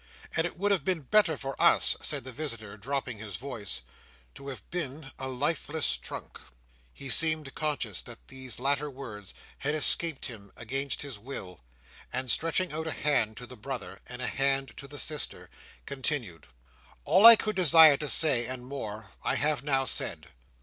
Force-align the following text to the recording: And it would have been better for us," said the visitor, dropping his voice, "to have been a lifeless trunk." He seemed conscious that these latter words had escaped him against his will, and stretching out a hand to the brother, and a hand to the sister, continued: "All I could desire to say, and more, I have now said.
And 0.35 0.47
it 0.47 0.57
would 0.57 0.71
have 0.71 0.83
been 0.83 1.01
better 1.01 1.37
for 1.37 1.53
us," 1.61 1.95
said 2.01 2.23
the 2.23 2.31
visitor, 2.31 2.75
dropping 2.75 3.19
his 3.19 3.35
voice, 3.35 3.81
"to 4.33 4.47
have 4.47 4.67
been 4.71 5.11
a 5.19 5.27
lifeless 5.27 5.95
trunk." 5.95 6.39
He 6.91 7.07
seemed 7.07 7.53
conscious 7.53 8.01
that 8.01 8.27
these 8.27 8.59
latter 8.59 8.89
words 8.89 9.35
had 9.59 9.75
escaped 9.75 10.25
him 10.25 10.51
against 10.57 11.03
his 11.03 11.19
will, 11.19 11.61
and 12.11 12.31
stretching 12.31 12.73
out 12.73 12.87
a 12.87 12.91
hand 12.91 13.37
to 13.37 13.45
the 13.45 13.55
brother, 13.55 13.99
and 14.07 14.23
a 14.23 14.27
hand 14.27 14.75
to 14.77 14.87
the 14.87 14.97
sister, 14.97 15.51
continued: 15.85 16.47
"All 17.03 17.23
I 17.27 17.35
could 17.35 17.55
desire 17.55 17.97
to 17.97 18.09
say, 18.09 18.47
and 18.47 18.65
more, 18.65 19.11
I 19.21 19.35
have 19.35 19.61
now 19.63 19.85
said. 19.85 20.29